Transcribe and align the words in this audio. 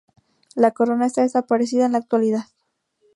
La 0.55 0.71
corona 0.71 1.05
está 1.05 1.21
desaparecida 1.21 1.85
en 1.85 1.91
la 1.91 1.99
actualidad. 1.99 2.45